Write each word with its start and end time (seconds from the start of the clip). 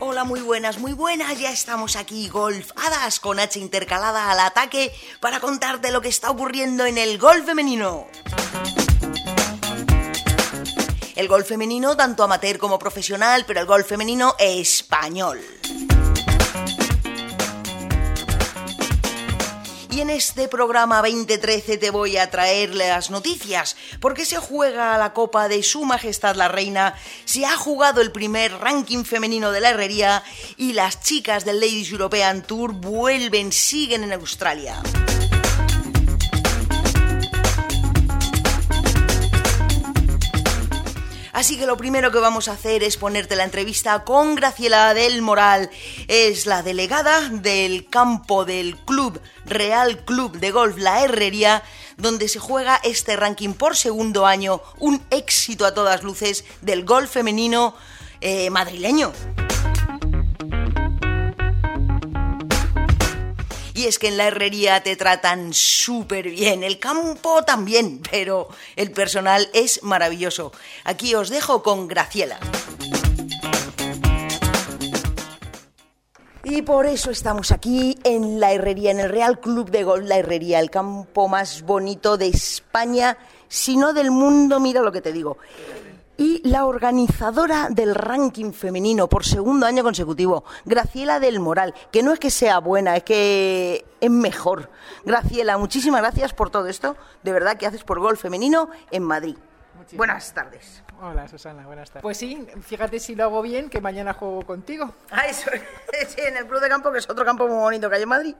Hola, 0.00 0.24
muy 0.24 0.40
buenas, 0.40 0.78
muy 0.78 0.92
buenas. 0.92 1.38
Ya 1.38 1.50
estamos 1.50 1.96
aquí, 1.96 2.28
golfadas 2.28 3.20
con 3.20 3.40
H 3.40 3.58
intercalada 3.58 4.30
al 4.30 4.40
ataque 4.40 4.92
para 5.20 5.40
contarte 5.40 5.90
lo 5.90 6.00
que 6.00 6.08
está 6.08 6.30
ocurriendo 6.30 6.84
en 6.84 6.98
el 6.98 7.18
golf 7.18 7.46
femenino. 7.46 8.06
El 11.14 11.28
golf 11.28 11.46
femenino, 11.46 11.96
tanto 11.96 12.24
amateur 12.24 12.58
como 12.58 12.78
profesional, 12.78 13.44
pero 13.46 13.60
el 13.60 13.66
golf 13.66 13.86
femenino 13.86 14.34
español. 14.38 15.40
Y 19.92 20.00
en 20.00 20.08
este 20.08 20.48
programa 20.48 21.02
2013 21.02 21.76
te 21.76 21.90
voy 21.90 22.16
a 22.16 22.30
traer 22.30 22.74
las 22.74 23.10
noticias, 23.10 23.76
porque 24.00 24.24
se 24.24 24.38
juega 24.38 24.96
la 24.96 25.12
Copa 25.12 25.48
de 25.48 25.62
Su 25.62 25.84
Majestad 25.84 26.34
la 26.34 26.48
Reina, 26.48 26.94
se 27.26 27.44
ha 27.44 27.58
jugado 27.58 28.00
el 28.00 28.10
primer 28.10 28.52
ranking 28.54 29.04
femenino 29.04 29.52
de 29.52 29.60
la 29.60 29.68
herrería 29.68 30.22
y 30.56 30.72
las 30.72 31.02
chicas 31.02 31.44
del 31.44 31.60
Ladies 31.60 31.92
European 31.92 32.42
Tour 32.42 32.72
vuelven, 32.72 33.52
siguen 33.52 34.02
en 34.04 34.14
Australia. 34.14 34.80
Así 41.42 41.58
que 41.58 41.66
lo 41.66 41.76
primero 41.76 42.12
que 42.12 42.20
vamos 42.20 42.46
a 42.46 42.52
hacer 42.52 42.84
es 42.84 42.96
ponerte 42.96 43.34
la 43.34 43.42
entrevista 43.42 44.04
con 44.04 44.36
Graciela 44.36 44.94
del 44.94 45.22
Moral. 45.22 45.70
Es 46.06 46.46
la 46.46 46.62
delegada 46.62 47.30
del 47.30 47.88
campo 47.88 48.44
del 48.44 48.76
club 48.76 49.20
Real 49.44 50.04
Club 50.04 50.38
de 50.38 50.52
Golf 50.52 50.78
La 50.78 51.02
Herrería, 51.02 51.64
donde 51.96 52.28
se 52.28 52.38
juega 52.38 52.80
este 52.84 53.16
ranking 53.16 53.54
por 53.54 53.74
segundo 53.74 54.24
año, 54.24 54.62
un 54.78 55.02
éxito 55.10 55.66
a 55.66 55.74
todas 55.74 56.04
luces 56.04 56.44
del 56.60 56.84
golf 56.84 57.10
femenino 57.10 57.74
eh, 58.20 58.48
madrileño. 58.50 59.12
Es 63.86 63.98
que 63.98 64.06
en 64.06 64.16
la 64.16 64.28
herrería 64.28 64.80
te 64.84 64.94
tratan 64.94 65.52
súper 65.52 66.30
bien, 66.30 66.62
el 66.62 66.78
campo 66.78 67.42
también, 67.42 68.00
pero 68.10 68.48
el 68.76 68.92
personal 68.92 69.50
es 69.52 69.82
maravilloso. 69.82 70.52
Aquí 70.84 71.14
os 71.16 71.30
dejo 71.30 71.64
con 71.64 71.88
Graciela. 71.88 72.38
Y 76.44 76.62
por 76.62 76.86
eso 76.86 77.10
estamos 77.10 77.50
aquí 77.50 77.98
en 78.04 78.38
la 78.38 78.52
herrería, 78.52 78.92
en 78.92 79.00
el 79.00 79.08
Real 79.08 79.40
Club 79.40 79.70
de 79.70 79.82
Golf 79.82 80.06
La 80.06 80.18
Herrería, 80.18 80.60
el 80.60 80.70
campo 80.70 81.28
más 81.28 81.62
bonito 81.62 82.16
de 82.16 82.28
España, 82.28 83.18
si 83.48 83.76
no 83.76 83.92
del 83.92 84.10
mundo, 84.10 84.60
mira 84.60 84.80
lo 84.80 84.92
que 84.92 85.00
te 85.00 85.12
digo 85.12 85.38
la 86.42 86.66
organizadora 86.66 87.68
del 87.70 87.94
ranking 87.94 88.52
femenino 88.52 89.08
por 89.08 89.24
segundo 89.24 89.66
año 89.66 89.82
consecutivo, 89.82 90.44
Graciela 90.64 91.20
del 91.20 91.40
Moral, 91.40 91.74
que 91.90 92.02
no 92.02 92.12
es 92.12 92.18
que 92.18 92.30
sea 92.30 92.58
buena, 92.58 92.96
es 92.96 93.04
que 93.04 93.84
es 94.00 94.10
mejor. 94.10 94.70
Graciela, 95.04 95.58
muchísimas 95.58 96.00
gracias 96.00 96.32
por 96.32 96.50
todo 96.50 96.66
esto, 96.66 96.96
de 97.22 97.32
verdad 97.32 97.56
que 97.56 97.66
haces 97.66 97.84
por 97.84 98.00
gol 98.00 98.16
femenino 98.16 98.70
en 98.90 99.04
Madrid. 99.04 99.36
Buenas 99.92 100.32
tardes. 100.32 100.82
Hola 101.04 101.26
Susana, 101.26 101.66
buenas 101.66 101.90
tardes. 101.90 102.02
Pues 102.02 102.16
sí, 102.16 102.46
fíjate 102.64 103.00
si 103.00 103.16
lo 103.16 103.24
hago 103.24 103.42
bien, 103.42 103.68
que 103.68 103.80
mañana 103.80 104.12
juego 104.12 104.42
contigo. 104.42 104.94
Ah, 105.10 105.26
eso, 105.26 105.50
sí, 106.08 106.20
en 106.20 106.36
el 106.36 106.46
Club 106.46 106.60
de 106.60 106.68
Campo, 106.68 106.92
que 106.92 106.98
es 106.98 107.10
otro 107.10 107.24
campo 107.24 107.48
muy 107.48 107.56
bonito 107.56 107.90
que 107.90 107.96
hay 107.96 108.02
en 108.02 108.08
Madrid. 108.08 108.36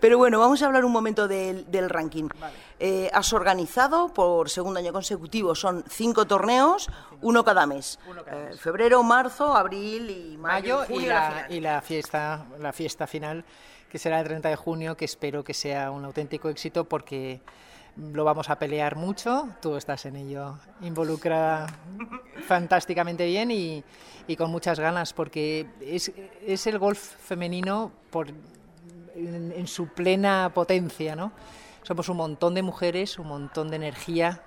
Pero 0.00 0.16
bueno, 0.16 0.40
vamos 0.40 0.62
a 0.62 0.66
hablar 0.66 0.86
un 0.86 0.92
momento 0.92 1.28
del, 1.28 1.90
ranking. 1.90 2.30
Eh, 2.78 3.10
has 3.12 3.34
organizado 3.34 4.14
por 4.14 4.48
segundo 4.48 4.80
año 4.80 4.94
consecutivo, 4.94 5.54
son 5.54 5.84
cinco 5.90 6.26
torneos, 6.26 6.88
uno 7.20 7.44
cada 7.44 7.66
mes. 7.66 7.98
Eh, 8.32 8.52
febrero, 8.58 9.02
marzo, 9.02 9.54
abril 9.54 10.08
y 10.08 10.38
mayo, 10.38 10.86
y, 10.88 11.04
la, 11.04 11.48
y 11.50 11.60
la 11.60 11.82
fiesta, 11.82 12.46
la 12.58 12.72
fiesta 12.72 13.06
final, 13.06 13.44
que 13.90 13.98
será 13.98 14.20
el 14.20 14.26
30 14.26 14.48
de 14.48 14.56
junio, 14.56 14.96
que 14.96 15.04
espero 15.04 15.44
que 15.44 15.52
sea 15.52 15.90
un 15.90 16.06
auténtico 16.06 16.48
éxito 16.48 16.86
porque 16.86 17.42
lo 18.00 18.24
vamos 18.24 18.48
a 18.50 18.58
pelear 18.58 18.96
mucho, 18.96 19.48
tú 19.60 19.76
estás 19.76 20.06
en 20.06 20.16
ello 20.16 20.58
involucrada 20.80 21.66
fantásticamente 22.46 23.26
bien 23.26 23.50
y, 23.50 23.84
con 24.38 24.50
muchas 24.50 24.78
ganas, 24.78 25.12
porque 25.12 25.66
es, 25.80 26.66
el 26.66 26.78
golf 26.78 26.98
femenino 26.98 27.90
por, 28.10 28.28
en, 29.16 29.66
su 29.66 29.88
plena 29.88 30.52
potencia, 30.54 31.16
¿no? 31.16 31.32
Somos 31.82 32.08
un 32.08 32.16
montón 32.16 32.54
de 32.54 32.62
mujeres, 32.62 33.18
un 33.18 33.26
montón 33.26 33.70
de 33.70 33.76
energía 33.76 34.42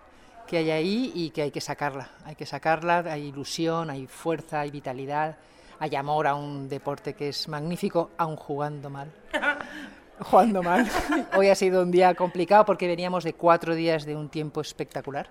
que 0.47 0.57
hay 0.57 0.71
ahí 0.71 1.11
y 1.13 1.31
que 1.31 1.41
hay 1.41 1.51
que 1.51 1.59
sacarla, 1.59 2.11
hay 2.23 2.35
que 2.35 2.45
sacarla, 2.45 2.99
hay 2.99 3.23
ilusión, 3.27 3.89
hay 3.89 4.07
fuerza, 4.07 4.61
hay 4.61 4.71
vitalidad, 4.71 5.37
hay 5.79 5.95
amor 5.95 6.27
a 6.27 6.35
un 6.35 6.69
deporte 6.69 7.13
que 7.13 7.29
es 7.29 7.49
magnífico, 7.49 8.11
aun 8.17 8.37
jugando 8.37 8.89
mal. 8.89 9.11
jugando 10.19 10.63
mal. 10.63 10.87
Hoy 11.37 11.49
ha 11.49 11.55
sido 11.55 11.81
un 11.81 11.91
día 11.91 12.13
complicado 12.15 12.65
porque 12.65 12.87
veníamos 12.87 13.23
de 13.23 13.33
cuatro 13.33 13.75
días 13.75 14.05
de 14.05 14.15
un 14.15 14.29
tiempo 14.29 14.61
espectacular. 14.61 15.29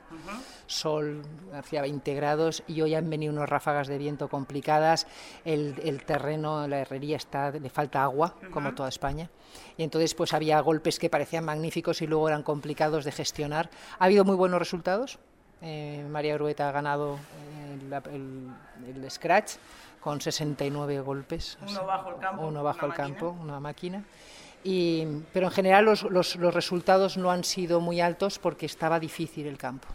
Sol 0.66 1.22
hacía 1.53 1.82
20 1.82 2.15
grados 2.15 2.62
y 2.66 2.81
hoy 2.81 2.94
han 2.94 3.10
venido 3.10 3.32
unas 3.32 3.48
ráfagas 3.48 3.88
de 3.88 3.98
viento 3.98 4.28
complicadas. 4.28 5.06
El, 5.44 5.78
el 5.84 6.04
terreno, 6.04 6.66
la 6.66 6.78
herrería 6.78 7.16
está, 7.16 7.50
le 7.50 7.69
falta 7.69 8.03
agua, 8.03 8.34
como 8.50 8.72
toda 8.75 8.88
España. 8.88 9.28
Y 9.76 9.82
entonces 9.82 10.15
pues 10.15 10.32
había 10.32 10.60
golpes 10.60 10.99
que 10.99 11.10
parecían 11.10 11.44
magníficos 11.44 12.00
y 12.00 12.06
luego 12.06 12.28
eran 12.28 12.43
complicados 12.43 13.04
de 13.04 13.12
gestionar. 13.12 13.69
Ha 13.99 14.06
habido 14.06 14.25
muy 14.25 14.37
buenos 14.37 14.59
resultados. 14.59 15.19
Eh, 15.60 16.04
María 16.09 16.34
Urueta 16.34 16.69
ha 16.69 16.72
ganado 16.72 17.16
eh, 17.16 17.99
el, 18.10 18.50
el, 18.97 19.10
scratch 19.10 19.53
con 20.00 20.20
69 20.20 21.00
golpes. 21.00 21.59
Uno 21.69 21.84
bajo 21.84 22.10
el 22.10 22.16
campo. 22.16 22.47
Uno 22.47 22.62
bajo 22.62 22.87
el 22.87 22.94
campo, 22.94 23.37
una 23.41 23.60
máquina 23.60 24.04
pero 25.33 25.47
en 25.47 25.53
general 25.53 25.84
los, 25.84 26.03
los, 26.05 26.37
resultados 26.55 27.17
no 27.17 27.31
han 27.31 27.45
sido 27.45 27.81
muy 27.81 28.00
altos 28.00 28.39
porque 28.39 28.67
estaba 28.67 29.00
difícil 29.00 29.47
el 29.47 29.59
campo. 29.59 29.89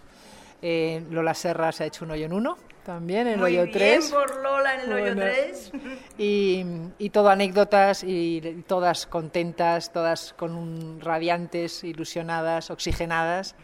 Eh, 0.62 1.04
Lola 1.10 1.34
Serra 1.34 1.72
se 1.72 1.84
ha 1.84 1.88
hecho 1.88 2.04
un 2.04 2.12
hoyo 2.12 2.26
en 2.26 2.34
uno, 2.34 2.58
también 2.84 3.28
en 3.28 3.36
el 3.36 3.44
hoyo 3.44 3.70
3. 3.72 4.12
por 4.12 4.42
Lola 4.42 4.76
en 4.76 4.82
el 4.82 4.94
hoyo 4.94 5.16
3. 5.16 5.72
Y, 6.18 6.66
y, 6.98 7.10
todo 7.12 7.30
anécdotas 7.30 8.04
y, 8.04 8.64
todas 8.68 9.06
contentas, 9.06 9.94
todas 9.94 10.34
con 10.34 11.00
radiantes, 11.00 11.84
ilusionadas, 11.84 12.72
oxigenadas 12.72 13.56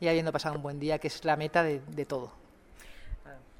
y 0.00 0.08
habiendo 0.08 0.32
pasado 0.32 0.56
un 0.56 0.62
buen 0.62 0.78
día, 0.78 0.98
que 0.98 1.08
es 1.08 1.24
la 1.24 1.36
meta 1.36 1.62
de 1.62 2.04
todo. 2.06 2.43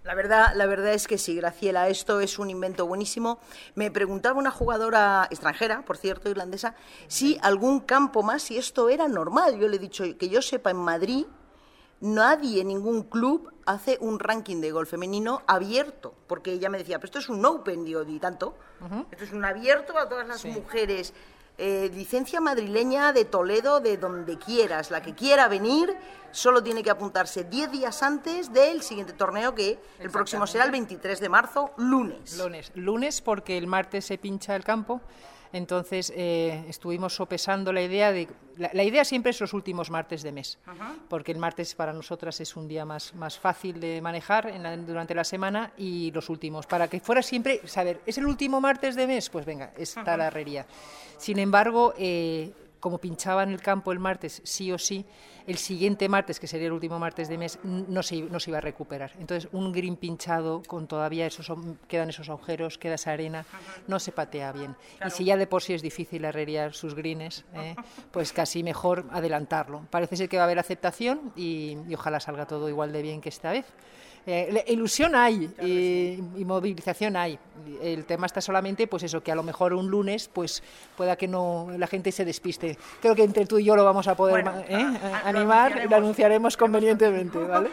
La 0.05 0.15
verdad, 0.15 0.53
la 0.55 0.67
verdad 0.67 0.93
es 0.93 1.09
que 1.09 1.17
sí, 1.17 1.35
Graciela, 1.35 1.89
esto 1.89 2.21
es 2.21 2.39
un 2.39 2.51
invento 2.51 2.87
buenísimo. 2.87 3.39
Me 3.75 3.91
preguntaba 3.91 4.39
una 4.39 4.51
jugadora 4.51 5.27
extranjera, 5.31 5.83
por 5.87 5.97
cierto, 5.97 6.29
irlandesa, 6.29 6.75
si 7.09 7.39
algún 7.41 7.81
campo 7.81 8.23
más, 8.23 8.43
si 8.43 8.59
esto 8.59 8.91
era 8.91 9.09
normal. 9.09 9.59
Yo 9.59 9.67
le 9.67 9.77
he 9.77 9.79
dicho 9.79 10.05
que 10.19 10.29
yo 10.29 10.43
sepa 10.43 10.71
en 10.71 10.77
Madrid, 10.77 11.25
nadie, 12.01 12.65
ningún 12.65 13.05
club 13.05 13.51
hace 13.65 13.97
un 13.99 14.19
ranking 14.19 14.61
de 14.61 14.73
golf 14.73 14.91
femenino 14.91 15.41
abierto, 15.47 16.15
porque 16.27 16.53
ella 16.53 16.69
me 16.69 16.77
decía, 16.77 16.99
pero 16.99 17.07
esto 17.07 17.21
es 17.21 17.31
un 17.31 17.43
open, 17.43 17.87
digo, 17.87 18.03
y 18.03 18.19
tanto, 18.19 18.59
esto 19.11 19.25
es 19.25 19.33
un 19.33 19.43
abierto 19.43 19.97
a 19.97 20.07
todas 20.07 20.29
las 20.29 20.45
mujeres 20.45 21.15
eh, 21.57 21.91
licencia 21.95 22.41
madrileña 22.41 23.13
de 23.13 23.25
Toledo, 23.25 23.81
de 23.81 23.97
donde 23.97 24.39
quieras, 24.39 24.91
la 24.91 25.03
que 25.03 25.15
quiera 25.15 25.49
venir, 25.49 25.95
solo 26.33 26.63
tiene 26.63 26.83
que 26.83 26.91
apuntarse 26.91 27.45
10 27.45 27.71
días 27.71 28.03
antes 28.03 28.53
del 28.53 28.83
siguiente 28.83 29.13
torneo, 29.13 29.55
que 29.55 29.79
el 30.01 30.11
próximo 30.11 30.47
será 30.47 30.65
el 30.65 30.73
23 30.73 31.21
de 31.21 31.29
marzo, 31.29 31.73
lunes. 31.77 32.37
Lunes, 32.39 32.73
lunes 32.75 33.21
porque 33.21 33.57
el 33.57 33.67
martes 33.67 34.05
se 34.05 34.19
pincha 34.19 34.57
el 34.57 34.65
campo 34.65 35.01
entonces 35.55 36.13
eh, 36.17 36.65
estuvimos 36.69 37.15
sopesando 37.15 37.73
la 37.73 37.81
idea 37.81 38.11
de... 38.11 38.29
La, 38.57 38.83
idea 38.83 39.05
siempre 39.05 39.31
es 39.31 39.41
los 39.41 39.53
últimos 39.53 39.89
martes 39.89 40.23
de 40.23 40.33
mes, 40.33 40.59
porque 41.09 41.33
el 41.33 41.39
martes 41.39 41.75
para 41.75 41.93
nosotras 41.93 42.41
es 42.41 42.57
un 42.57 42.69
día 42.69 42.85
más, 42.85 43.15
más 43.15 43.39
fácil 43.39 43.81
de 43.81 44.01
manejar 44.01 44.53
durante 44.85 45.15
la 45.15 45.25
semana 45.25 45.73
y 45.77 46.11
los 46.13 46.29
últimos, 46.29 46.67
para 46.67 46.89
que 46.89 47.01
fuera 47.01 47.23
siempre, 47.23 47.61
saber, 47.67 48.01
¿es 48.07 48.19
el 48.19 48.27
último 48.27 48.61
martes 48.61 48.95
de 48.95 49.07
mes? 49.07 49.31
Pues 49.31 49.45
venga, 49.45 49.73
está 49.77 50.17
la 50.17 50.27
herrería. 50.27 50.67
Sin 51.19 51.39
embargo, 51.39 51.95
eh, 51.99 52.53
como 52.85 52.99
pinchaba 52.99 53.43
en 53.45 53.49
el 53.49 53.63
campo 53.63 53.93
el 53.93 53.99
martes 53.99 54.43
sí 54.45 54.71
o 54.71 54.77
sí, 54.77 55.07
el 55.47 55.57
siguiente 55.57 56.07
martes, 56.07 56.39
que 56.39 56.47
sería 56.47 56.67
el 56.67 56.75
último 56.75 56.99
martes 56.99 57.31
de 57.31 57.39
mes, 57.39 57.59
no 57.65 58.03
se, 58.03 58.21
no 58.21 58.39
se 58.39 58.51
iba 58.51 58.59
a 58.59 58.61
recuperar. 58.61 59.13
Entonces, 59.19 59.49
un 59.53 59.73
green 59.73 59.97
pinchado 59.97 60.63
con 60.67 60.87
todavía 60.87 61.25
esos, 61.25 61.51
quedan 61.89 62.11
esos 62.11 62.29
agujeros, 62.29 62.77
queda 62.77 62.97
esa 62.97 63.13
arena, 63.13 63.47
no 63.87 63.99
se 63.99 64.13
patea 64.13 64.53
bien. 64.53 64.77
Y 65.03 65.09
si 65.09 65.25
ya 65.25 65.39
de 65.39 65.47
por 65.47 65.63
sí 65.63 65.73
es 65.73 65.81
difícil 65.81 66.27
arreglar 66.27 66.75
sus 66.75 66.95
greens, 66.95 67.47
¿eh? 67.55 67.75
pues 68.11 68.35
casi 68.35 68.63
mejor 68.63 69.07
adelantarlo. 69.13 69.87
Parece 69.89 70.19
ser 70.19 70.29
que 70.29 70.37
va 70.37 70.43
a 70.43 70.45
haber 70.45 70.59
aceptación 70.59 71.33
y, 71.37 71.79
ojalá 71.95 72.21
salga 72.21 72.45
todo 72.45 72.69
igual 72.69 72.93
de 72.93 73.01
bien 73.01 73.23
que 73.23 73.31
esta 73.31 73.51
vez 73.51 73.65
Eh, 74.27 74.65
ilusión 74.69 75.15
hay 75.15 75.51
y, 75.61 76.45
movilización 76.45 77.17
hay. 77.17 77.39
El 77.83 78.05
tema 78.05 78.27
está 78.27 78.41
solamente, 78.41 78.87
pues 78.87 79.03
eso, 79.03 79.23
que 79.23 79.33
a 79.33 79.35
lo 79.35 79.43
mejor 79.43 79.75
un 79.75 79.89
lunes, 79.89 80.29
pues 80.33 80.63
pueda 80.97 81.17
que 81.17 81.29
no 81.29 81.69
la 81.77 81.87
gente 81.87 82.13
se 82.13 82.25
despiste. 82.25 82.79
Creo 83.01 83.15
que 83.15 83.25
entre 83.25 83.47
tú 83.47 83.59
y 83.59 83.65
yo 83.65 83.77
lo 83.77 83.85
vamos 83.85 84.09
a 84.09 84.15
poder 84.15 84.47
¿eh? 84.69 84.99
animar 85.25 85.83
y 85.85 85.89
lo 85.89 85.97
anunciaremos 85.97 86.57
convenientemente, 86.59 87.39
¿vale? 87.39 87.71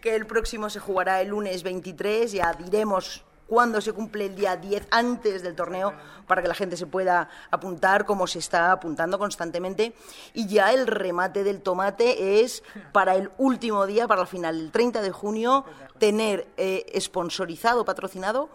que 0.00 0.14
el 0.14 0.26
próximo 0.26 0.70
se 0.70 0.80
jugará 0.80 1.20
el 1.20 1.28
lunes 1.28 1.62
23, 1.62 2.32
ya 2.32 2.52
diremos 2.54 3.22
cuándo 3.50 3.80
se 3.80 3.92
cumple 3.92 4.26
el 4.26 4.36
día 4.36 4.56
10 4.56 4.86
antes 4.92 5.42
del 5.42 5.56
torneo 5.56 5.92
para 6.28 6.40
que 6.40 6.46
la 6.46 6.54
gente 6.54 6.76
se 6.76 6.86
pueda 6.86 7.28
apuntar 7.50 8.06
como 8.06 8.28
se 8.28 8.38
está 8.38 8.70
apuntando 8.70 9.18
constantemente. 9.18 9.92
Y 10.34 10.46
ya 10.46 10.72
el 10.72 10.86
remate 10.86 11.42
del 11.42 11.60
tomate 11.60 12.42
es 12.42 12.62
para 12.92 13.16
el 13.16 13.32
último 13.38 13.86
día, 13.86 14.06
para 14.06 14.22
el 14.22 14.28
final, 14.28 14.56
el 14.56 14.70
30 14.70 15.02
de 15.02 15.10
junio, 15.10 15.64
tener 15.98 16.46
eh, 16.56 16.86
sponsorizado, 17.00 17.84
patrocinado 17.84 18.50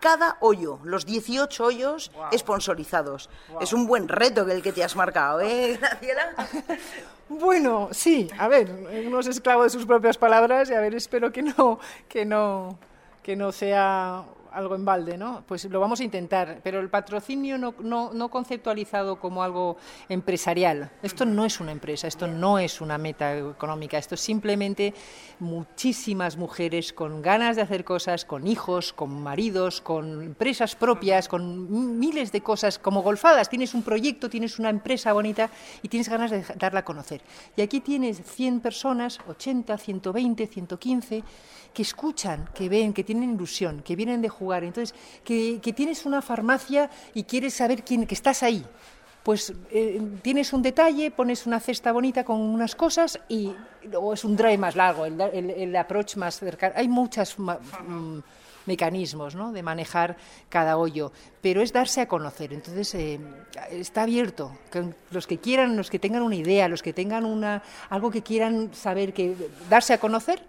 cada 0.00 0.38
hoyo, 0.40 0.78
los 0.84 1.04
18 1.04 1.62
hoyos 1.62 2.10
sponsorizados. 2.34 3.28
Es 3.60 3.74
un 3.74 3.86
buen 3.86 4.08
reto 4.08 4.46
que 4.46 4.52
el 4.52 4.62
que 4.62 4.72
te 4.72 4.82
has 4.82 4.96
marcado, 4.96 5.42
¿eh, 5.42 5.76
Graciela? 5.80 6.34
bueno, 7.28 7.90
sí, 7.92 8.30
a 8.38 8.48
ver, 8.48 8.70
uno 9.06 9.20
es 9.20 9.26
esclavo 9.26 9.64
de 9.64 9.68
sus 9.68 9.84
propias 9.84 10.16
palabras 10.16 10.70
y 10.70 10.72
a 10.72 10.80
ver, 10.80 10.94
espero 10.94 11.30
que 11.30 11.42
no, 11.42 11.78
que 12.08 12.24
no, 12.24 12.78
que 13.22 13.36
no 13.36 13.52
sea 13.52 14.24
algo 14.52 14.74
en 14.74 14.84
balde, 14.84 15.16
¿no? 15.16 15.44
Pues 15.46 15.64
lo 15.64 15.80
vamos 15.80 16.00
a 16.00 16.04
intentar, 16.04 16.60
pero 16.62 16.80
el 16.80 16.88
patrocinio 16.88 17.58
no, 17.58 18.30
conceptualizado 18.30 19.18
como 19.18 19.42
algo 19.42 19.76
empresarial. 20.08 20.90
Esto 21.02 21.24
no 21.24 21.44
es 21.44 21.60
una 21.60 21.72
empresa, 21.72 22.06
esto 22.06 22.26
no 22.26 22.58
es 22.58 22.80
una 22.80 22.98
meta 22.98 23.36
económica, 23.36 23.98
esto 23.98 24.14
es 24.14 24.20
simplemente 24.20 24.94
muchísimas 25.38 26.36
mujeres 26.36 26.92
con 26.92 27.22
ganas 27.22 27.56
de 27.56 27.62
hacer 27.62 27.84
cosas, 27.84 28.24
con 28.24 28.46
hijos, 28.46 28.92
con 28.92 29.22
maridos, 29.22 29.80
con 29.80 30.22
empresas 30.22 30.76
propias, 30.76 31.28
con 31.28 31.98
miles 31.98 32.32
de 32.32 32.40
cosas 32.40 32.78
como 32.78 33.02
golfadas. 33.02 33.48
Tienes 33.48 33.74
un 33.74 33.82
proyecto, 33.82 34.28
tienes 34.28 34.58
una 34.58 34.70
empresa 34.70 35.12
bonita 35.12 35.50
y 35.82 35.88
tienes 35.88 36.08
ganas 36.08 36.30
de 36.30 36.44
darla 36.56 36.80
a 36.80 36.84
conocer. 36.84 37.20
Y 37.56 37.62
aquí 37.62 37.80
tienes 37.80 38.22
100 38.22 38.60
personas, 38.60 39.18
80, 39.28 39.76
120, 39.78 40.46
115 40.46 41.24
que 41.72 41.82
escuchan, 41.82 42.48
que 42.54 42.68
ven, 42.68 42.92
que 42.92 43.04
tienen 43.04 43.34
ilusión, 43.34 43.82
que 43.82 43.94
vienen 43.94 44.20
de 44.22 44.28
jugar. 44.40 44.64
Entonces, 44.64 44.94
que, 45.22 45.60
tienes 45.76 46.06
una 46.06 46.22
farmacia 46.22 46.90
y 47.14 47.24
quieres 47.24 47.54
saber 47.54 47.84
quién, 47.84 48.06
que 48.06 48.14
estás 48.14 48.42
ahí. 48.42 48.64
Pues 49.22 49.52
eh, 49.70 50.00
tienes 50.22 50.52
un 50.54 50.62
detalle, 50.62 51.10
pones 51.10 51.46
una 51.46 51.60
cesta 51.60 51.92
bonita 51.92 52.24
con 52.24 52.40
unas 52.40 52.74
cosas 52.74 53.20
y 53.28 53.52
luego 53.84 54.14
es 54.14 54.24
un 54.24 54.34
drive 54.34 54.56
más 54.56 54.74
largo, 54.74 55.04
el, 55.04 55.76
approach 55.76 56.16
más 56.16 56.40
cercano. 56.40 56.72
Hay 56.74 56.88
muchos 56.88 57.38
mm, 57.38 58.18
mecanismos 58.64 59.34
¿no? 59.34 59.52
de 59.52 59.62
manejar 59.62 60.16
cada 60.48 60.78
hoyo, 60.78 61.12
pero 61.42 61.60
es 61.60 61.70
darse 61.70 62.00
a 62.00 62.08
conocer. 62.08 62.54
Entonces, 62.54 62.94
eh, 62.94 63.20
está 63.70 64.02
abierto. 64.02 64.52
los 65.10 65.26
que 65.26 65.36
quieran, 65.36 65.76
los 65.76 65.90
que 65.90 65.98
tengan 65.98 66.22
una 66.22 66.36
idea, 66.36 66.66
los 66.66 66.82
que 66.82 66.94
tengan 66.94 67.26
una, 67.26 67.62
algo 67.90 68.10
que 68.10 68.22
quieran 68.22 68.72
saber, 68.72 69.12
que 69.12 69.36
darse 69.68 69.92
a 69.92 69.98
conocer, 69.98 70.42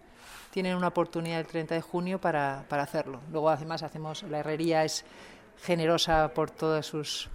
tienen 0.51 0.75
una 0.75 0.89
oportunidad 0.89 1.39
el 1.39 1.47
30 1.47 1.75
de 1.75 1.81
junio 1.81 2.19
para, 2.19 2.63
para 2.67 2.83
hacerlo. 2.83 3.21
Luego, 3.31 3.49
además, 3.49 3.83
hacemos 3.83 4.23
la 4.23 4.39
herrería 4.39 4.83
es 4.83 5.03
generosa 5.63 6.31
por 6.33 6.51
todas 6.51 6.85
sus 6.85 7.29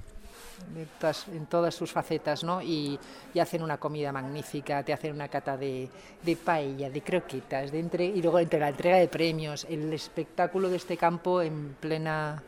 en 1.35 1.45
todas 1.47 1.75
sus 1.75 1.93
facetas, 1.93 2.43
¿no? 2.43 2.63
Y, 2.63 2.99
hacen 3.39 3.63
una 3.63 3.77
comida 3.77 4.11
magnífica, 4.13 4.83
te 4.83 4.95
hacen 4.95 5.13
una 5.13 5.29
cata 5.29 5.59
de, 5.59 5.91
de 6.23 6.37
paella, 6.37 6.89
de 6.89 7.03
croquetas, 7.03 7.71
de 7.71 7.79
entre, 7.79 8.07
y 8.07 8.23
luego 8.23 8.39
entre 8.39 8.59
la 8.59 8.71
entrega 8.71 8.97
de 8.97 9.09
premios, 9.09 9.67
el 9.69 9.93
espectáculo 9.93 10.71
de 10.71 10.77
este 10.77 10.97
campo 10.97 11.43
en 11.43 11.77
plena 11.79 12.43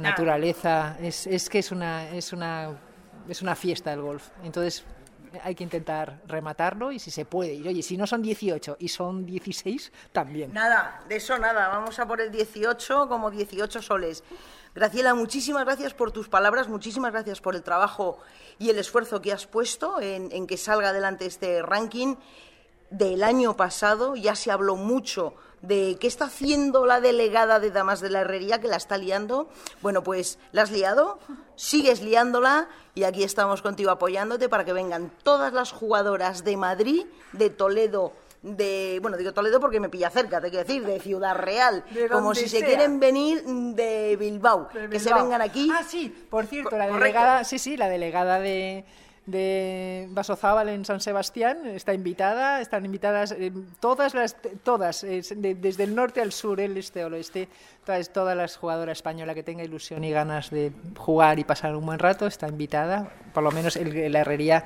naturaleza, 0.00 0.96
es, 1.00 1.28
es 1.28 1.48
que 1.48 1.60
es 1.60 1.70
una, 1.70 2.10
es 2.10 2.32
una 2.32 2.76
es 3.28 3.42
una 3.42 3.54
fiesta 3.54 3.90
del 3.90 4.00
golf. 4.00 4.30
Entonces, 4.44 4.84
hay 5.42 5.54
que 5.54 5.64
intentar 5.64 6.20
rematarlo 6.26 6.92
y 6.92 6.98
si 6.98 7.10
se 7.10 7.24
puede. 7.24 7.54
Y 7.54 7.66
oye, 7.66 7.82
si 7.82 7.96
no 7.96 8.06
son 8.06 8.22
18 8.22 8.76
y 8.78 8.88
son 8.88 9.24
16, 9.26 9.92
también. 10.12 10.52
Nada, 10.52 11.02
de 11.08 11.16
eso 11.16 11.38
nada. 11.38 11.68
Vamos 11.68 11.98
a 11.98 12.06
por 12.06 12.20
el 12.20 12.30
18 12.30 13.08
como 13.08 13.30
18 13.30 13.82
soles. 13.82 14.24
Graciela, 14.74 15.14
muchísimas 15.14 15.64
gracias 15.64 15.92
por 15.92 16.12
tus 16.12 16.28
palabras, 16.28 16.68
muchísimas 16.68 17.12
gracias 17.12 17.42
por 17.42 17.54
el 17.54 17.62
trabajo 17.62 18.18
y 18.58 18.70
el 18.70 18.78
esfuerzo 18.78 19.20
que 19.20 19.32
has 19.32 19.46
puesto 19.46 20.00
en, 20.00 20.32
en 20.32 20.46
que 20.46 20.56
salga 20.56 20.88
adelante 20.88 21.26
este 21.26 21.60
ranking 21.60 22.16
del 22.92 23.24
año 23.24 23.56
pasado. 23.56 24.14
Ya 24.14 24.34
se 24.36 24.50
habló 24.50 24.76
mucho 24.76 25.34
de 25.62 25.96
qué 26.00 26.06
está 26.06 26.26
haciendo 26.26 26.86
la 26.86 27.00
delegada 27.00 27.60
de 27.60 27.70
Damas 27.70 28.00
de 28.00 28.10
la 28.10 28.20
Herrería, 28.20 28.60
que 28.60 28.68
la 28.68 28.76
está 28.76 28.98
liando. 28.98 29.48
Bueno, 29.80 30.02
pues 30.02 30.38
la 30.52 30.62
has 30.62 30.70
liado, 30.70 31.18
sigues 31.56 32.02
liándola 32.02 32.68
y 32.94 33.04
aquí 33.04 33.22
estamos 33.22 33.62
contigo 33.62 33.90
apoyándote 33.90 34.48
para 34.48 34.64
que 34.64 34.72
vengan 34.72 35.10
todas 35.22 35.52
las 35.52 35.72
jugadoras 35.72 36.44
de 36.44 36.56
Madrid, 36.56 37.06
de 37.32 37.50
Toledo, 37.50 38.12
de, 38.42 38.98
bueno, 39.00 39.16
digo 39.16 39.32
Toledo 39.32 39.60
porque 39.60 39.78
me 39.78 39.88
pilla 39.88 40.10
cerca, 40.10 40.40
te 40.40 40.50
quiero 40.50 40.66
decir, 40.66 40.84
de 40.84 40.98
Ciudad 41.00 41.36
Real, 41.36 41.84
como 42.10 42.34
si 42.34 42.48
se 42.48 42.64
quieren 42.64 42.98
venir 42.98 43.44
de 43.44 44.16
Bilbao, 44.18 44.68
que 44.90 44.98
se 44.98 45.14
vengan 45.14 45.40
aquí. 45.40 45.70
Ah, 45.72 45.84
sí, 45.86 46.08
por 46.28 46.46
cierto, 46.46 46.76
la 46.76 46.88
delegada, 46.88 47.44
sí, 47.44 47.58
sí, 47.58 47.76
la 47.76 47.88
delegada 47.88 48.40
de 48.40 48.84
de 49.26 50.08
Vasozábal 50.10 50.68
en 50.68 50.84
San 50.84 51.00
Sebastián 51.00 51.66
está 51.66 51.94
invitada, 51.94 52.60
están 52.60 52.84
invitadas 52.84 53.32
eh, 53.32 53.52
todas 53.78 54.14
las 54.14 54.36
todas 54.64 55.02
desde 55.02 55.84
el 55.84 55.94
norte 55.94 56.20
al 56.20 56.32
sur, 56.32 56.60
el 56.60 56.76
este 56.76 57.02
al 57.02 57.14
oeste, 57.14 57.48
todas, 57.84 58.12
toda 58.12 58.34
la 58.34 58.48
jugadora 58.48 58.92
española 58.92 59.34
que 59.34 59.42
tenga 59.42 59.62
ilusión 59.62 60.02
y 60.02 60.10
ganas 60.10 60.50
de 60.50 60.72
jugar 60.96 61.38
y 61.38 61.44
pasar 61.44 61.76
un 61.76 61.86
buen 61.86 61.98
rato 61.98 62.26
está 62.26 62.48
invitada, 62.48 63.12
por 63.32 63.44
lo 63.44 63.52
menos 63.52 63.76
el, 63.76 64.10
la 64.12 64.20
herrería, 64.20 64.64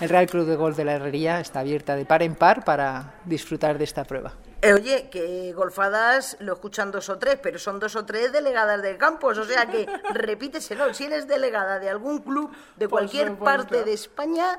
el 0.00 0.08
Real 0.08 0.26
Club 0.26 0.46
de 0.46 0.56
Golf 0.56 0.76
de 0.76 0.84
la 0.84 0.94
Herrería 0.94 1.40
está 1.40 1.60
abierta 1.60 1.96
de 1.96 2.04
par 2.04 2.22
en 2.22 2.36
par 2.36 2.64
para 2.64 3.14
disfrutar 3.24 3.78
de 3.78 3.84
esta 3.84 4.04
prueba. 4.04 4.34
Eh, 4.66 4.74
oye, 4.74 5.08
que 5.08 5.52
golfadas 5.52 6.36
lo 6.40 6.54
escuchan 6.54 6.90
dos 6.90 7.08
o 7.08 7.18
tres, 7.18 7.38
pero 7.40 7.56
son 7.56 7.78
dos 7.78 7.94
o 7.94 8.04
tres 8.04 8.32
delegadas 8.32 8.82
del 8.82 8.98
campus, 8.98 9.38
o 9.38 9.44
sea 9.44 9.66
que 9.66 9.86
repíteselo. 10.12 10.92
Si 10.92 11.04
eres 11.04 11.28
delegada 11.28 11.78
de 11.78 11.88
algún 11.88 12.18
club 12.18 12.50
de 12.74 12.88
cualquier 12.88 13.36
parte 13.36 13.84
de 13.84 13.92
España, 13.92 14.58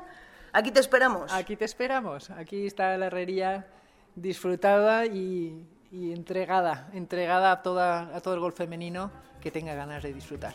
aquí 0.54 0.70
te 0.70 0.80
esperamos. 0.80 1.30
Aquí 1.30 1.56
te 1.56 1.66
esperamos. 1.66 2.30
Aquí 2.30 2.66
está 2.66 2.96
la 2.96 3.06
herrería 3.06 3.66
disfrutada 4.14 5.04
y, 5.04 5.68
entregada, 5.92 6.88
entregada 6.94 7.52
a, 7.52 7.62
toda, 7.62 8.16
a 8.16 8.20
todo 8.22 8.32
el 8.32 8.40
golf 8.40 8.56
femenino 8.56 9.10
que 9.42 9.50
tenga 9.50 9.74
ganas 9.74 10.02
de 10.02 10.14
disfrutar. 10.14 10.54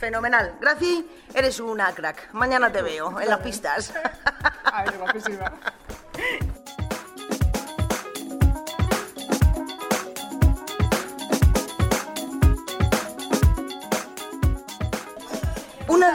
fenomenal. 0.00 0.56
Graci, 0.60 1.08
eres 1.32 1.60
una 1.60 1.92
crack. 1.94 2.32
Mañana 2.32 2.72
te 2.72 2.82
veo 2.82 3.20
en 3.20 3.28
las 3.28 3.38
pistas. 3.38 3.94
Ay, 4.64 4.88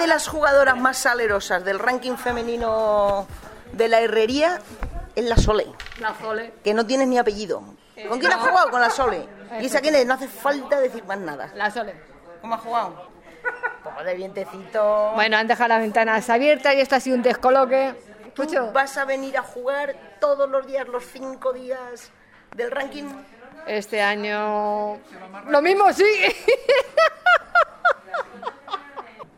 de 0.05 0.09
las 0.09 0.27
jugadoras 0.27 0.77
más 0.77 0.97
salerosas 0.97 1.65
del 1.65 1.79
ranking 1.79 2.15
femenino 2.15 3.25
de 3.71 3.87
la 3.87 4.01
herrería 4.01 4.61
es 5.15 5.25
la 5.25 5.35
Sole. 5.35 5.65
La 5.99 6.13
Sole. 6.13 6.53
Que 6.63 6.75
no 6.75 6.85
tienes 6.85 7.07
ni 7.07 7.17
apellido. 7.17 7.63
Eh, 7.95 8.07
¿Con 8.07 8.19
quién 8.19 8.31
has 8.31 8.47
jugado? 8.47 8.69
Con 8.69 8.81
la 8.81 8.91
Sole. 8.91 9.27
¿Y 9.59 9.65
esa 9.65 9.81
quién 9.81 9.95
es? 9.95 10.05
No 10.05 10.13
hace 10.13 10.27
falta 10.27 10.79
decir 10.79 11.03
más 11.05 11.17
nada. 11.17 11.49
La 11.55 11.71
Sole. 11.71 11.95
¿Cómo 12.39 12.53
has 12.53 12.61
jugado? 12.61 13.09
poco 13.83 14.03
de 14.03 14.13
vientecito. 14.13 15.11
Bueno, 15.15 15.37
han 15.37 15.47
dejado 15.47 15.69
las 15.69 15.79
ventanas 15.79 16.29
abiertas 16.29 16.75
y 16.75 16.81
esto 16.81 16.97
ha 16.97 16.99
sido 16.99 17.15
un 17.15 17.23
descoloque. 17.23 17.95
¿Tú 18.35 18.43
vas 18.73 18.97
a 18.97 19.05
venir 19.05 19.35
a 19.39 19.41
jugar 19.41 19.95
todos 20.19 20.47
los 20.47 20.67
días, 20.67 20.87
los 20.87 21.03
cinco 21.03 21.51
días 21.51 22.11
del 22.55 22.69
ranking? 22.69 23.05
Este 23.65 24.03
año... 24.03 24.99
Lo 25.47 25.61
mismo, 25.63 25.91
sí. 25.93 26.03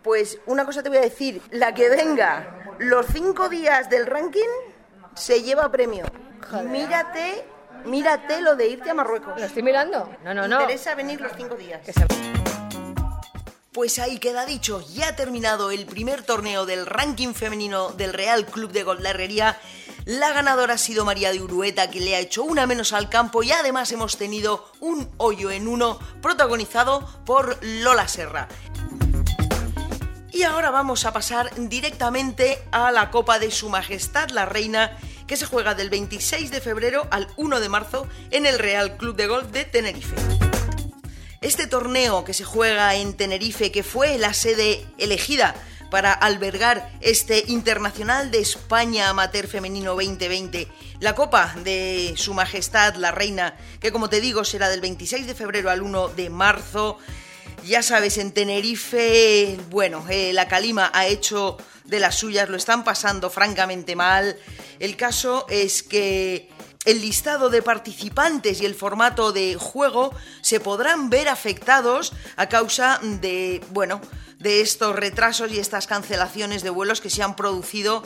Pues 0.08 0.40
una 0.46 0.64
cosa 0.64 0.82
te 0.82 0.88
voy 0.88 1.00
a 1.00 1.02
decir, 1.02 1.42
la 1.52 1.74
que 1.74 1.90
venga 1.90 2.78
los 2.80 3.08
cinco 3.08 3.50
días 3.50 3.90
del 3.90 4.06
ranking 4.06 4.48
se 5.14 5.44
lleva 5.44 5.70
premio. 5.70 6.06
Mírate, 6.64 7.44
mírate 7.84 8.40
lo 8.40 8.56
de 8.56 8.70
irte 8.70 8.90
a 8.90 8.94
Marruecos. 8.94 9.38
Lo 9.38 9.46
estoy 9.46 9.64
mirando. 9.64 10.10
No, 10.24 10.34
no, 10.34 10.48
no. 10.48 10.62
interesa 10.62 10.96
venir 10.96 11.20
los 11.20 11.34
cinco 11.36 11.56
días. 11.56 11.82
Pues 13.74 14.00
ahí 14.00 14.18
queda 14.18 14.46
dicho, 14.46 14.82
ya 14.94 15.10
ha 15.10 15.16
terminado 15.18 15.72
el 15.72 15.86
primer 15.86 16.24
torneo 16.24 16.66
del 16.66 16.86
ranking 16.86 17.34
femenino 17.34 17.90
del 17.90 18.14
Real 18.14 18.46
Club 18.46 18.72
de 18.72 18.84
Golf 18.84 19.02
La 19.02 19.10
Herrería. 19.10 19.60
La 20.06 20.32
ganadora 20.32 20.76
ha 20.76 20.78
sido 20.78 21.04
María 21.04 21.34
de 21.34 21.42
Urueta, 21.42 21.92
que 21.92 22.00
le 22.00 22.16
ha 22.16 22.20
hecho 22.20 22.46
una 22.46 22.66
menos 22.66 22.94
al 22.94 23.10
campo 23.10 23.44
y 23.44 23.52
además 23.52 23.92
hemos 23.92 24.16
tenido 24.16 24.72
un 24.80 25.14
hoyo 25.18 25.52
en 25.52 25.68
uno 25.68 26.00
protagonizado 26.22 27.06
por 27.26 27.58
Lola 27.62 28.08
Serra. 28.08 28.48
Y 30.38 30.44
ahora 30.44 30.70
vamos 30.70 31.03
a 31.06 31.13
pasar 31.13 31.50
directamente 31.67 32.60
a 32.70 32.91
la 32.91 33.10
Copa 33.10 33.39
de 33.39 33.50
Su 33.50 33.70
Majestad 33.70 34.29
la 34.29 34.46
Reina, 34.46 34.96
que 35.25 35.36
se 35.36 35.48
juega 35.48 35.74
del 35.74 35.89
26 35.89 36.51
de 36.51 36.62
febrero 36.62 37.08
al 37.10 37.27
1 37.38 37.60
de 37.60 37.70
marzo 37.70 38.08
en 38.29 38.46
el 38.46 38.60
Real 38.60 38.98
Club 38.98 39.15
de 39.15 39.25
Golf 39.25 39.48
de 39.48 39.65
Tenerife. 39.65 40.15
Este 41.41 41.65
torneo 41.65 42.24
que 42.24 42.36
se 42.36 42.44
juega 42.44 42.94
en 42.94 43.17
Tenerife, 43.17 43.72
que 43.72 43.82
fue 43.82 44.20
la 44.20 44.36
sede 44.36 44.86
elegida 45.00 45.56
para 45.89 46.13
albergar 46.13 46.88
este 47.01 47.46
Internacional 47.48 48.29
de 48.29 48.38
España 48.38 49.10
Amateur 49.10 49.48
Femenino 49.48 49.96
2020, 49.96 50.67
la 51.00 51.15
Copa 51.15 51.56
de 51.63 52.13
Su 52.15 52.36
Majestad 52.36 52.94
la 52.98 53.10
Reina, 53.10 53.58
que 53.79 53.91
como 53.91 54.08
te 54.08 54.22
digo 54.22 54.46
será 54.46 54.70
del 54.70 54.82
26 54.82 55.25
de 55.25 55.34
febrero 55.34 55.72
al 55.72 55.82
1 55.82 56.10
de 56.10 56.29
marzo. 56.29 57.00
Ya 57.68 57.84
sabes, 57.84 58.18
en 58.18 58.32
Tenerife, 58.32 59.60
bueno, 59.70 60.06
eh, 60.10 60.32
la 60.32 60.48
Calima 60.48 60.90
ha 60.94 61.06
hecho 61.06 61.58
de 61.84 62.00
las 62.00 62.16
suyas, 62.16 62.48
lo 62.48 62.56
están 62.56 62.86
pasando 62.86 63.30
francamente 63.30 63.94
mal. 63.94 64.38
El 64.80 64.96
caso 64.96 65.46
es 65.50 65.84
que 65.84 66.50
el 66.86 67.02
listado 67.02 67.50
de 67.50 67.62
participantes 67.62 68.62
y 68.62 68.66
el 68.66 68.74
formato 68.74 69.34
de 69.34 69.56
juego 69.56 70.16
se 70.40 70.62
podrán 70.62 71.10
ver 71.10 71.28
afectados 71.28 72.14
a 72.38 72.48
causa 72.48 73.02
de, 73.02 73.62
bueno, 73.72 74.00
de 74.40 74.62
estos 74.62 74.96
retrasos 74.96 75.52
y 75.52 75.60
estas 75.60 75.88
cancelaciones 75.88 76.64
de 76.64 76.70
vuelos 76.70 77.02
que 77.02 77.10
se 77.10 77.22
han 77.22 77.36
producido 77.36 78.02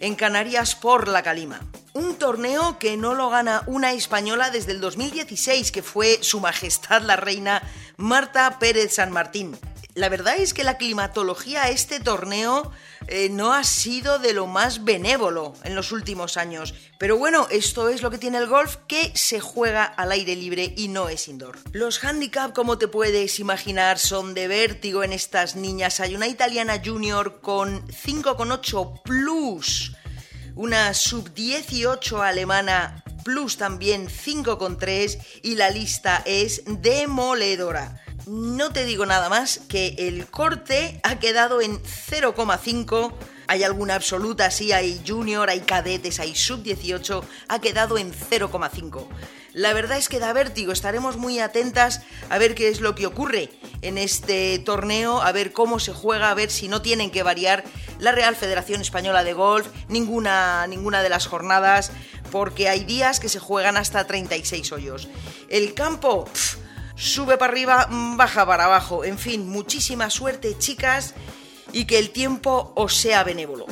en 0.00 0.14
Canarias 0.14 0.74
por 0.74 1.08
la 1.08 1.22
Calima. 1.22 1.60
Un 1.92 2.16
torneo 2.16 2.78
que 2.78 2.96
no 2.96 3.14
lo 3.14 3.30
gana 3.30 3.62
una 3.66 3.92
española 3.92 4.50
desde 4.50 4.72
el 4.72 4.80
2016, 4.80 5.70
que 5.70 5.82
fue 5.82 6.18
Su 6.22 6.40
Majestad 6.40 7.02
la 7.02 7.16
Reina 7.16 7.62
Marta 7.96 8.58
Pérez 8.58 8.94
San 8.94 9.12
Martín. 9.12 9.56
La 9.94 10.08
verdad 10.08 10.36
es 10.36 10.54
que 10.54 10.64
la 10.64 10.76
climatología 10.76 11.62
a 11.62 11.68
este 11.70 12.00
torneo 12.00 12.72
eh, 13.08 13.28
no 13.30 13.52
ha 13.52 13.64
sido 13.64 14.18
de 14.18 14.32
lo 14.32 14.46
más 14.46 14.84
benévolo 14.84 15.54
en 15.64 15.74
los 15.74 15.92
últimos 15.92 16.36
años. 16.36 16.74
Pero 16.98 17.16
bueno, 17.16 17.46
esto 17.50 17.88
es 17.88 18.02
lo 18.02 18.10
que 18.10 18.18
tiene 18.18 18.38
el 18.38 18.46
golf, 18.46 18.76
que 18.86 19.12
se 19.14 19.40
juega 19.40 19.84
al 19.84 20.12
aire 20.12 20.36
libre 20.36 20.72
y 20.76 20.88
no 20.88 21.08
es 21.08 21.28
indoor. 21.28 21.58
Los 21.72 22.02
handicap, 22.02 22.52
como 22.54 22.78
te 22.78 22.88
puedes 22.88 23.40
imaginar, 23.40 23.98
son 23.98 24.34
de 24.34 24.48
vértigo 24.48 25.02
en 25.02 25.12
estas 25.12 25.56
niñas. 25.56 26.00
Hay 26.00 26.14
una 26.14 26.28
italiana 26.28 26.80
junior 26.84 27.40
con 27.40 27.86
5,8 27.88 29.02
plus, 29.02 29.92
una 30.54 30.94
sub 30.94 31.32
18 31.34 32.22
alemana 32.22 33.04
plus 33.24 33.56
también 33.56 34.06
5,3 34.06 35.18
y 35.42 35.56
la 35.56 35.70
lista 35.70 36.22
es 36.24 36.62
demoledora. 36.66 38.03
No 38.26 38.72
te 38.72 38.86
digo 38.86 39.04
nada 39.04 39.28
más 39.28 39.60
que 39.68 39.94
el 39.98 40.26
corte 40.26 40.98
ha 41.02 41.18
quedado 41.18 41.60
en 41.60 41.82
0,5. 41.82 43.12
Hay 43.46 43.62
alguna 43.62 43.96
absoluta, 43.96 44.50
sí, 44.50 44.72
hay 44.72 45.02
junior, 45.06 45.50
hay 45.50 45.60
cadetes, 45.60 46.20
hay 46.20 46.34
sub-18, 46.34 47.22
ha 47.48 47.60
quedado 47.60 47.98
en 47.98 48.14
0,5. 48.14 49.06
La 49.52 49.74
verdad 49.74 49.98
es 49.98 50.08
que 50.08 50.18
da 50.18 50.32
vértigo, 50.32 50.72
estaremos 50.72 51.18
muy 51.18 51.38
atentas 51.38 52.00
a 52.30 52.38
ver 52.38 52.54
qué 52.54 52.68
es 52.68 52.80
lo 52.80 52.94
que 52.94 53.06
ocurre 53.06 53.50
en 53.82 53.98
este 53.98 54.58
torneo, 54.58 55.20
a 55.20 55.30
ver 55.30 55.52
cómo 55.52 55.78
se 55.78 55.92
juega, 55.92 56.30
a 56.30 56.34
ver 56.34 56.50
si 56.50 56.68
no 56.68 56.80
tienen 56.80 57.10
que 57.10 57.22
variar 57.22 57.62
la 57.98 58.12
Real 58.12 58.34
Federación 58.34 58.80
Española 58.80 59.22
de 59.22 59.34
Golf, 59.34 59.68
ninguna, 59.88 60.66
ninguna 60.66 61.02
de 61.02 61.10
las 61.10 61.26
jornadas, 61.26 61.92
porque 62.32 62.70
hay 62.70 62.84
días 62.84 63.20
que 63.20 63.28
se 63.28 63.38
juegan 63.38 63.76
hasta 63.76 64.06
36 64.06 64.72
hoyos. 64.72 65.08
El 65.48 65.74
campo 65.74 66.26
sube 66.96 67.36
para 67.36 67.52
arriba, 67.52 67.88
baja 67.90 68.46
para 68.46 68.64
abajo. 68.66 69.04
En 69.04 69.18
fin, 69.18 69.48
muchísima 69.48 70.10
suerte, 70.10 70.56
chicas, 70.58 71.14
y 71.72 71.86
que 71.86 71.98
el 71.98 72.10
tiempo 72.10 72.72
os 72.76 72.96
sea 72.96 73.24
benévolo. 73.24 73.66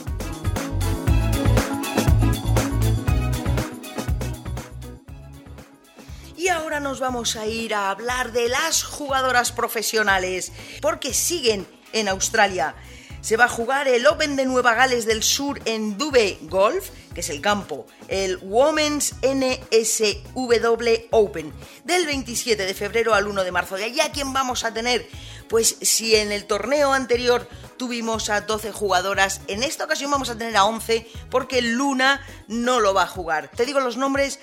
Y 6.36 6.48
ahora 6.48 6.80
nos 6.80 6.98
vamos 6.98 7.36
a 7.36 7.46
ir 7.46 7.72
a 7.72 7.90
hablar 7.90 8.32
de 8.32 8.48
las 8.48 8.82
jugadoras 8.82 9.52
profesionales, 9.52 10.52
porque 10.80 11.14
siguen 11.14 11.68
en 11.92 12.08
Australia 12.08 12.74
se 13.22 13.36
va 13.36 13.44
a 13.44 13.48
jugar 13.48 13.86
el 13.86 14.06
Open 14.06 14.34
de 14.34 14.44
Nueva 14.44 14.74
Gales 14.74 15.06
del 15.06 15.22
Sur 15.22 15.60
en 15.64 15.96
Dube 15.96 16.38
Golf, 16.42 16.90
que 17.14 17.20
es 17.20 17.30
el 17.30 17.40
campo, 17.40 17.86
el 18.08 18.38
Women's 18.42 19.14
NSW 19.22 21.06
Open, 21.10 21.52
del 21.84 22.04
27 22.04 22.66
de 22.66 22.74
febrero 22.74 23.14
al 23.14 23.28
1 23.28 23.44
de 23.44 23.52
marzo. 23.52 23.76
¿De 23.76 23.84
allá 23.84 24.10
quién 24.12 24.32
vamos 24.32 24.64
a 24.64 24.74
tener? 24.74 25.08
Pues 25.48 25.76
si 25.80 26.16
en 26.16 26.32
el 26.32 26.46
torneo 26.46 26.92
anterior 26.92 27.48
tuvimos 27.76 28.28
a 28.28 28.40
12 28.40 28.72
jugadoras, 28.72 29.40
en 29.46 29.62
esta 29.62 29.84
ocasión 29.84 30.10
vamos 30.10 30.28
a 30.28 30.36
tener 30.36 30.56
a 30.56 30.64
11 30.64 31.06
porque 31.30 31.62
Luna 31.62 32.26
no 32.48 32.80
lo 32.80 32.92
va 32.92 33.04
a 33.04 33.08
jugar. 33.08 33.50
Te 33.54 33.64
digo 33.64 33.78
los 33.78 33.96
nombres 33.96 34.40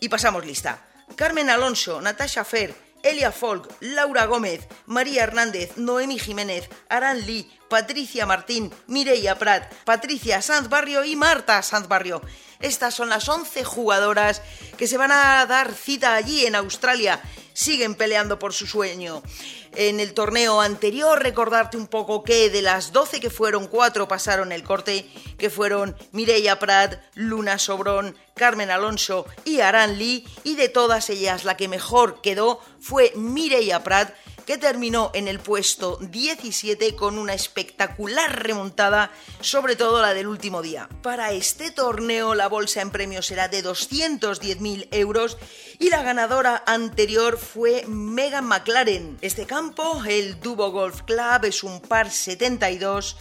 y 0.00 0.08
pasamos 0.08 0.44
lista. 0.44 0.84
Carmen 1.14 1.48
Alonso, 1.48 2.00
Natasha 2.00 2.44
Fer, 2.44 2.74
Elia 3.06 3.30
Folk, 3.30 3.72
Laura 3.78 4.26
Gómez, 4.26 4.66
María 4.86 5.22
Hernández, 5.22 5.76
Noemi 5.76 6.18
Jiménez, 6.18 6.68
Aran 6.88 7.24
Lee, 7.24 7.48
Patricia 7.68 8.26
Martín, 8.26 8.72
Mireia 8.88 9.38
Prat, 9.38 9.72
Patricia 9.84 10.42
Sanz 10.42 10.68
Barrio 10.68 11.04
y 11.04 11.14
Marta 11.14 11.62
Sanz 11.62 11.86
Barrio. 11.86 12.20
Estas 12.58 12.94
son 12.94 13.08
las 13.08 13.28
11 13.28 13.62
jugadoras 13.62 14.42
que 14.76 14.88
se 14.88 14.96
van 14.96 15.12
a 15.12 15.46
dar 15.46 15.72
cita 15.72 16.16
allí 16.16 16.46
en 16.46 16.56
Australia. 16.56 17.20
Siguen 17.56 17.94
peleando 17.94 18.38
por 18.38 18.52
su 18.52 18.66
sueño. 18.66 19.22
En 19.74 19.98
el 19.98 20.12
torneo 20.12 20.60
anterior, 20.60 21.22
recordarte 21.22 21.78
un 21.78 21.86
poco 21.86 22.22
que 22.22 22.50
de 22.50 22.60
las 22.60 22.92
12 22.92 23.18
que 23.18 23.30
fueron, 23.30 23.66
4 23.66 24.06
pasaron 24.06 24.52
el 24.52 24.62
corte, 24.62 25.10
que 25.38 25.48
fueron 25.48 25.96
Mireia 26.12 26.58
Prat, 26.58 27.00
Luna 27.14 27.58
Sobrón, 27.58 28.14
Carmen 28.34 28.70
Alonso 28.70 29.24
y 29.46 29.60
Aran 29.60 29.98
Lee, 29.98 30.26
y 30.44 30.56
de 30.56 30.68
todas 30.68 31.08
ellas 31.08 31.44
la 31.44 31.56
que 31.56 31.66
mejor 31.66 32.20
quedó 32.20 32.60
fue 32.78 33.14
Mireia 33.16 33.82
Prat, 33.82 34.14
que 34.46 34.58
terminó 34.58 35.10
en 35.12 35.26
el 35.26 35.40
puesto 35.40 35.98
17 36.00 36.94
con 36.94 37.18
una 37.18 37.34
espectacular 37.34 38.44
remontada, 38.44 39.10
sobre 39.40 39.74
todo 39.74 40.00
la 40.00 40.14
del 40.14 40.28
último 40.28 40.62
día. 40.62 40.88
Para 41.02 41.32
este 41.32 41.72
torneo 41.72 42.36
la 42.36 42.48
bolsa 42.48 42.80
en 42.80 42.92
premios 42.92 43.26
será 43.26 43.48
de 43.48 43.64
210.000 43.64 44.86
euros 44.92 45.36
y 45.80 45.90
la 45.90 46.02
ganadora 46.02 46.62
anterior 46.64 47.38
fue 47.46 47.84
Megan 47.86 48.44
McLaren. 48.44 49.16
Este 49.22 49.46
campo, 49.46 50.02
el 50.06 50.40
Dubo 50.40 50.70
Golf 50.70 51.02
Club, 51.02 51.44
es 51.44 51.62
un 51.62 51.80
par 51.80 52.10
72 52.10 53.16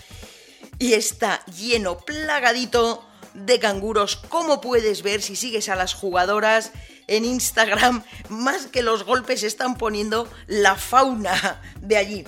y 0.80 0.94
está 0.94 1.46
lleno, 1.46 1.98
plagadito 2.00 3.06
de 3.34 3.60
canguros, 3.60 4.16
como 4.16 4.62
puedes 4.62 5.04
ver 5.04 5.22
si 5.22 5.36
sigues 5.36 5.70
a 5.70 5.76
las 5.76 5.94
jugadoras 5.94 6.72
en 7.08 7.24
Instagram, 7.24 8.04
más 8.30 8.68
que 8.68 8.82
los 8.82 9.04
golpes 9.04 9.44
están 9.44 9.78
poniendo 9.78 10.28
la 10.48 10.76
fauna 10.76 11.62
de 11.80 11.98
allí. 11.98 12.26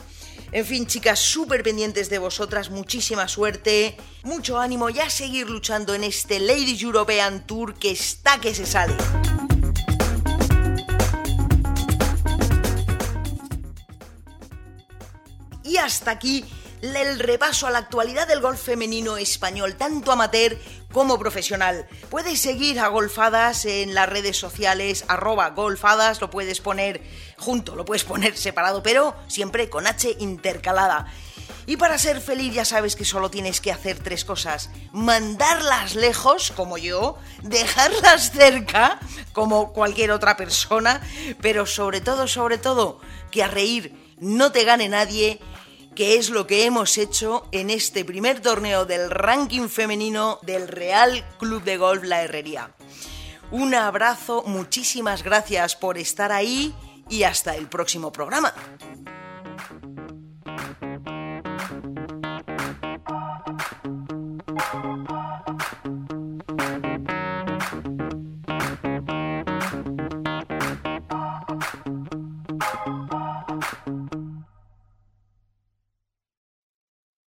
En 0.54 0.66
fin, 0.66 0.88
chicas, 0.88 1.20
súper 1.20 1.62
pendientes 1.62 2.10
de 2.10 2.20
vosotras, 2.20 2.70
muchísima 2.70 3.28
suerte, 3.28 3.98
mucho 4.24 4.58
ánimo 4.60 4.90
y 4.90 5.00
a 5.00 5.10
seguir 5.10 5.50
luchando 5.50 5.94
en 5.94 6.06
este 6.06 6.40
Ladies 6.40 6.82
European 6.82 7.46
Tour 7.46 7.74
que 7.74 7.92
está 7.92 8.40
que 8.40 8.56
se 8.56 8.66
sale. 8.66 8.96
Y 15.68 15.76
hasta 15.78 16.12
aquí 16.12 16.46
el 16.82 17.20
repaso 17.20 17.68
a 17.68 17.72
la 17.72 17.80
actualidad 17.80 18.26
del 18.26 18.40
golf 18.40 18.62
femenino 18.62 19.18
español, 19.18 19.76
tanto 19.76 20.14
amateur 20.14 20.58
como 20.94 21.20
profesional. 21.20 21.88
Puedes 22.10 22.40
seguir 22.40 22.80
a 22.80 22.88
Golfadas 22.88 23.66
en 23.66 23.94
las 23.94 24.08
redes 24.08 24.38
sociales, 24.38 25.04
arroba 25.10 25.50
golfadas, 25.50 26.22
lo 26.22 26.30
puedes 26.30 26.62
poner 26.62 27.02
junto, 27.38 27.76
lo 27.76 27.84
puedes 27.84 28.06
poner 28.06 28.38
separado, 28.38 28.82
pero 28.82 29.14
siempre 29.28 29.70
con 29.70 29.88
H 29.88 30.16
intercalada. 30.20 31.08
Y 31.66 31.76
para 31.76 31.98
ser 31.98 32.22
feliz 32.22 32.54
ya 32.54 32.64
sabes 32.64 32.96
que 32.96 33.04
solo 33.04 33.30
tienes 33.30 33.60
que 33.60 33.74
hacer 33.74 34.00
tres 34.00 34.24
cosas. 34.24 34.70
Mandarlas 34.94 35.96
lejos, 35.96 36.54
como 36.56 36.78
yo, 36.78 37.18
dejarlas 37.44 38.32
cerca, 38.32 39.02
como 39.34 39.74
cualquier 39.74 40.12
otra 40.12 40.38
persona, 40.38 41.02
pero 41.42 41.66
sobre 41.66 42.00
todo, 42.00 42.30
sobre 42.30 42.58
todo, 42.58 43.02
que 43.32 43.44
a 43.44 43.48
reír 43.48 44.08
no 44.20 44.52
te 44.52 44.64
gane 44.64 44.88
nadie 44.88 45.40
que 45.98 46.20
es 46.20 46.30
lo 46.30 46.46
que 46.46 46.66
hemos 46.66 47.00
hecho 47.00 47.48
en 47.52 47.72
este 47.72 48.06
primer 48.06 48.40
torneo 48.40 48.86
del 48.86 49.10
ranking 49.10 49.68
femenino 49.68 50.38
del 50.44 50.68
Real 50.68 51.28
Club 51.40 51.64
de 51.64 51.78
Golf 51.78 52.04
La 52.04 52.22
Herrería. 52.22 52.70
Un 53.50 53.74
abrazo, 53.74 54.44
muchísimas 54.46 55.24
gracias 55.24 55.76
por 55.76 55.98
estar 55.98 56.32
ahí 56.32 56.72
y 57.10 57.24
hasta 57.24 57.56
el 57.56 57.66
próximo 57.66 58.12
programa. 58.12 58.54